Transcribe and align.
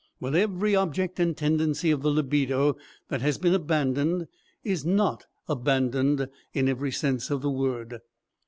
Well, 0.19 0.35
every 0.35 0.75
object 0.75 1.19
and 1.19 1.37
tendency 1.37 1.91
of 1.91 2.01
the 2.01 2.09
libido 2.09 2.75
that 3.09 3.21
has 3.21 3.37
been 3.37 3.53
abandoned, 3.53 4.25
is 4.63 4.83
not 4.83 5.25
abandoned 5.47 6.27
in 6.53 6.67
every 6.67 6.91
sense 6.91 7.29
of 7.29 7.43
the 7.43 7.51
word. 7.51 7.99